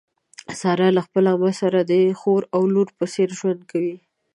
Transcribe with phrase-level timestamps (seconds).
[0.61, 3.95] ساره له خپلې عمه سره د خور او لور په څېر ژوند کوي.